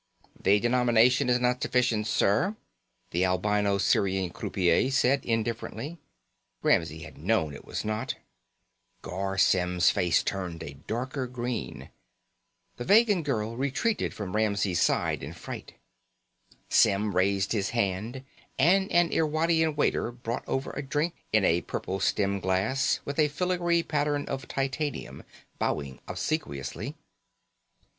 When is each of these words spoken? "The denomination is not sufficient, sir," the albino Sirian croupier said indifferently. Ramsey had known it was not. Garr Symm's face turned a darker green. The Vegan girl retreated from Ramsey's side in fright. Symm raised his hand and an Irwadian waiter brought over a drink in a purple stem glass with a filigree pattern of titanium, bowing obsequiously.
"The 0.41 0.59
denomination 0.59 1.29
is 1.29 1.39
not 1.39 1.61
sufficient, 1.61 2.07
sir," 2.07 2.55
the 3.11 3.23
albino 3.23 3.77
Sirian 3.77 4.31
croupier 4.31 4.89
said 4.89 5.23
indifferently. 5.23 5.99
Ramsey 6.63 7.03
had 7.03 7.19
known 7.19 7.53
it 7.53 7.65
was 7.65 7.85
not. 7.85 8.15
Garr 9.03 9.37
Symm's 9.37 9.91
face 9.91 10.23
turned 10.23 10.63
a 10.63 10.73
darker 10.87 11.27
green. 11.27 11.91
The 12.77 12.83
Vegan 12.83 13.21
girl 13.21 13.55
retreated 13.55 14.11
from 14.11 14.35
Ramsey's 14.35 14.81
side 14.81 15.21
in 15.21 15.33
fright. 15.33 15.75
Symm 16.67 17.15
raised 17.15 17.51
his 17.51 17.69
hand 17.69 18.23
and 18.57 18.91
an 18.91 19.11
Irwadian 19.13 19.75
waiter 19.75 20.11
brought 20.11 20.47
over 20.47 20.71
a 20.71 20.81
drink 20.81 21.13
in 21.31 21.45
a 21.45 21.61
purple 21.61 21.99
stem 21.99 22.39
glass 22.39 22.99
with 23.05 23.19
a 23.19 23.27
filigree 23.27 23.83
pattern 23.83 24.25
of 24.25 24.47
titanium, 24.47 25.23
bowing 25.59 25.99
obsequiously. 26.07 26.95